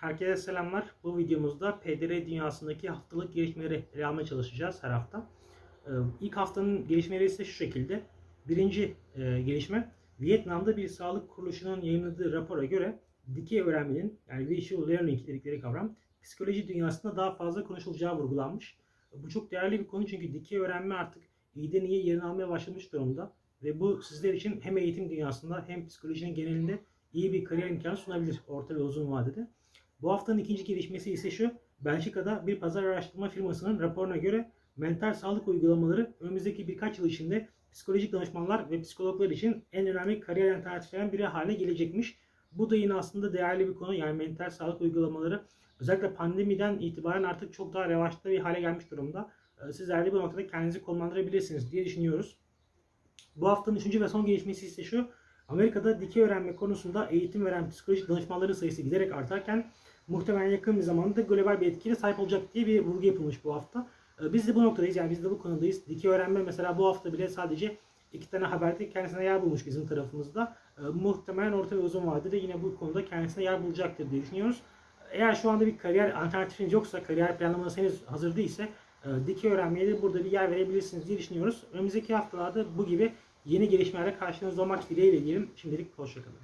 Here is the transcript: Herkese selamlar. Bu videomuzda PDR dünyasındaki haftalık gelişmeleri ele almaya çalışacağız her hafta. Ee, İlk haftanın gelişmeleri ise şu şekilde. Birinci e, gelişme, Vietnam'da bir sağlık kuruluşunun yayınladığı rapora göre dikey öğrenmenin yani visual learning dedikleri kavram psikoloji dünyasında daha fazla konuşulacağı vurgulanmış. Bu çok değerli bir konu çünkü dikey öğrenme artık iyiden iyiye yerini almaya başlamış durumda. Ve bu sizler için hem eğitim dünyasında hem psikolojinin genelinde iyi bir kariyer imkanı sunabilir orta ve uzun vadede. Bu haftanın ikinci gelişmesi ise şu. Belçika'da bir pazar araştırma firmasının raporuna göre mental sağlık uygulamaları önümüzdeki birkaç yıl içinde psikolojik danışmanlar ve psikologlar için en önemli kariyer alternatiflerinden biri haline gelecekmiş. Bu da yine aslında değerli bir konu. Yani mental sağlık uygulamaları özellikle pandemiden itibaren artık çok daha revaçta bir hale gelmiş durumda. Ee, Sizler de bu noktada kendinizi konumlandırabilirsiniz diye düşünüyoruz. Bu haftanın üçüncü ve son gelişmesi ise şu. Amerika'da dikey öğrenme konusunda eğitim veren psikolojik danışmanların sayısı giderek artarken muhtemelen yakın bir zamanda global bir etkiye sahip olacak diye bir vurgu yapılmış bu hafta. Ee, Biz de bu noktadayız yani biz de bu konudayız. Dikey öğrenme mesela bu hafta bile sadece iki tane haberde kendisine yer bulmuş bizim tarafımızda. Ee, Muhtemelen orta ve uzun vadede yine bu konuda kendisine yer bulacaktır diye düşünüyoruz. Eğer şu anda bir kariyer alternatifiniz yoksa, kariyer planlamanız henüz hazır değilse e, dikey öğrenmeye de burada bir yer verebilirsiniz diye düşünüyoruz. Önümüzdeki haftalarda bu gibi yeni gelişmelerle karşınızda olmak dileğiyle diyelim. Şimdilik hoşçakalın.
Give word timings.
Herkese 0.00 0.36
selamlar. 0.36 0.90
Bu 1.02 1.18
videomuzda 1.18 1.80
PDR 1.80 2.26
dünyasındaki 2.26 2.88
haftalık 2.88 3.34
gelişmeleri 3.34 3.84
ele 3.94 4.06
almaya 4.06 4.26
çalışacağız 4.26 4.82
her 4.82 4.90
hafta. 4.90 5.26
Ee, 5.86 5.90
İlk 6.20 6.36
haftanın 6.36 6.88
gelişmeleri 6.88 7.24
ise 7.24 7.44
şu 7.44 7.52
şekilde. 7.52 8.02
Birinci 8.48 8.94
e, 9.14 9.42
gelişme, 9.42 9.92
Vietnam'da 10.20 10.76
bir 10.76 10.88
sağlık 10.88 11.30
kuruluşunun 11.30 11.80
yayınladığı 11.80 12.32
rapora 12.32 12.64
göre 12.64 12.98
dikey 13.34 13.60
öğrenmenin 13.60 14.18
yani 14.28 14.48
visual 14.48 14.88
learning 14.88 15.26
dedikleri 15.26 15.60
kavram 15.60 15.96
psikoloji 16.22 16.68
dünyasında 16.68 17.16
daha 17.16 17.34
fazla 17.34 17.64
konuşulacağı 17.64 18.18
vurgulanmış. 18.18 18.76
Bu 19.12 19.28
çok 19.28 19.50
değerli 19.50 19.80
bir 19.80 19.86
konu 19.86 20.06
çünkü 20.06 20.32
dikey 20.32 20.58
öğrenme 20.58 20.94
artık 20.94 21.22
iyiden 21.54 21.84
iyiye 21.84 22.02
yerini 22.02 22.22
almaya 22.22 22.48
başlamış 22.48 22.92
durumda. 22.92 23.32
Ve 23.62 23.80
bu 23.80 24.02
sizler 24.02 24.34
için 24.34 24.60
hem 24.60 24.78
eğitim 24.78 25.10
dünyasında 25.10 25.64
hem 25.66 25.86
psikolojinin 25.86 26.34
genelinde 26.34 26.78
iyi 27.12 27.32
bir 27.32 27.44
kariyer 27.44 27.70
imkanı 27.70 27.96
sunabilir 27.96 28.40
orta 28.48 28.74
ve 28.74 28.82
uzun 28.82 29.12
vadede. 29.12 29.48
Bu 30.02 30.12
haftanın 30.12 30.38
ikinci 30.38 30.64
gelişmesi 30.64 31.12
ise 31.12 31.30
şu. 31.30 31.50
Belçika'da 31.80 32.46
bir 32.46 32.60
pazar 32.60 32.84
araştırma 32.84 33.28
firmasının 33.28 33.80
raporuna 33.80 34.16
göre 34.16 34.52
mental 34.76 35.14
sağlık 35.14 35.48
uygulamaları 35.48 36.14
önümüzdeki 36.20 36.68
birkaç 36.68 36.98
yıl 36.98 37.06
içinde 37.06 37.48
psikolojik 37.72 38.12
danışmanlar 38.12 38.70
ve 38.70 38.80
psikologlar 38.80 39.30
için 39.30 39.64
en 39.72 39.86
önemli 39.86 40.20
kariyer 40.20 40.54
alternatiflerinden 40.54 41.12
biri 41.12 41.26
haline 41.26 41.54
gelecekmiş. 41.54 42.18
Bu 42.52 42.70
da 42.70 42.76
yine 42.76 42.94
aslında 42.94 43.32
değerli 43.32 43.68
bir 43.68 43.74
konu. 43.74 43.94
Yani 43.94 44.12
mental 44.12 44.50
sağlık 44.50 44.80
uygulamaları 44.80 45.44
özellikle 45.80 46.14
pandemiden 46.14 46.78
itibaren 46.78 47.22
artık 47.22 47.52
çok 47.52 47.74
daha 47.74 47.88
revaçta 47.88 48.30
bir 48.30 48.38
hale 48.38 48.60
gelmiş 48.60 48.90
durumda. 48.90 49.32
Ee, 49.68 49.72
Sizler 49.72 50.06
de 50.06 50.12
bu 50.12 50.18
noktada 50.18 50.46
kendinizi 50.46 50.82
konumlandırabilirsiniz 50.82 51.72
diye 51.72 51.84
düşünüyoruz. 51.84 52.38
Bu 53.36 53.48
haftanın 53.48 53.76
üçüncü 53.76 54.00
ve 54.00 54.08
son 54.08 54.26
gelişmesi 54.26 54.66
ise 54.66 54.84
şu. 54.84 55.08
Amerika'da 55.48 56.00
dikey 56.00 56.22
öğrenme 56.22 56.56
konusunda 56.56 57.06
eğitim 57.06 57.44
veren 57.44 57.70
psikolojik 57.70 58.08
danışmanların 58.08 58.52
sayısı 58.52 58.82
giderek 58.82 59.12
artarken 59.12 59.70
muhtemelen 60.08 60.50
yakın 60.50 60.76
bir 60.76 60.82
zamanda 60.82 61.20
global 61.20 61.60
bir 61.60 61.66
etkiye 61.66 61.94
sahip 61.94 62.18
olacak 62.18 62.42
diye 62.54 62.66
bir 62.66 62.80
vurgu 62.80 63.06
yapılmış 63.06 63.44
bu 63.44 63.54
hafta. 63.54 63.86
Ee, 64.22 64.32
Biz 64.32 64.48
de 64.48 64.54
bu 64.54 64.64
noktadayız 64.64 64.96
yani 64.96 65.10
biz 65.10 65.24
de 65.24 65.30
bu 65.30 65.38
konudayız. 65.38 65.86
Dikey 65.88 66.10
öğrenme 66.10 66.42
mesela 66.42 66.78
bu 66.78 66.86
hafta 66.86 67.12
bile 67.12 67.28
sadece 67.28 67.76
iki 68.12 68.30
tane 68.30 68.44
haberde 68.44 68.88
kendisine 68.90 69.24
yer 69.24 69.42
bulmuş 69.42 69.66
bizim 69.66 69.86
tarafımızda. 69.86 70.56
Ee, 70.78 70.82
Muhtemelen 70.82 71.52
orta 71.52 71.76
ve 71.76 71.80
uzun 71.80 72.06
vadede 72.06 72.36
yine 72.36 72.62
bu 72.62 72.76
konuda 72.78 73.04
kendisine 73.04 73.44
yer 73.44 73.64
bulacaktır 73.64 74.10
diye 74.10 74.22
düşünüyoruz. 74.22 74.62
Eğer 75.12 75.34
şu 75.34 75.50
anda 75.50 75.66
bir 75.66 75.78
kariyer 75.78 76.10
alternatifiniz 76.10 76.72
yoksa, 76.72 77.02
kariyer 77.02 77.38
planlamanız 77.38 77.76
henüz 77.76 78.02
hazır 78.06 78.36
değilse 78.36 78.68
e, 79.04 79.08
dikey 79.26 79.52
öğrenmeye 79.52 79.86
de 79.88 80.02
burada 80.02 80.24
bir 80.24 80.30
yer 80.32 80.50
verebilirsiniz 80.50 81.08
diye 81.08 81.18
düşünüyoruz. 81.18 81.64
Önümüzdeki 81.72 82.14
haftalarda 82.14 82.78
bu 82.78 82.86
gibi 82.86 83.12
yeni 83.46 83.68
gelişmelerle 83.68 84.18
karşınızda 84.18 84.62
olmak 84.62 84.90
dileğiyle 84.90 85.24
diyelim. 85.24 85.50
Şimdilik 85.56 85.98
hoşçakalın. 85.98 86.36